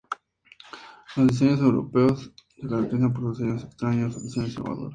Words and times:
Los 1.15 1.27
diseños 1.27 1.59
europeos 1.59 2.31
se 2.55 2.67
caracterizan 2.67 3.13
por 3.13 3.21
sus 3.25 3.37
diseños 3.37 3.63
extraños 3.65 4.09
y 4.09 4.13
sus 4.21 4.31
soluciones 4.33 4.57
innovadoras. 4.57 4.89